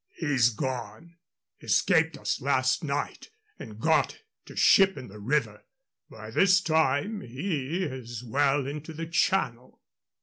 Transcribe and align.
"He's 0.15 0.49
gone. 0.49 1.17
Escaped 1.59 2.17
us 2.17 2.41
last 2.41 2.83
night 2.83 3.29
and 3.59 3.79
got 3.79 4.17
to 4.47 4.55
ship 4.55 4.97
in 4.97 5.09
the 5.09 5.19
river. 5.19 5.63
By 6.09 6.31
this 6.31 6.59
time 6.59 7.21
he 7.21 7.83
is 7.83 8.23
well 8.23 8.65
into 8.65 8.93
the 8.93 9.05
Channel." 9.05 9.79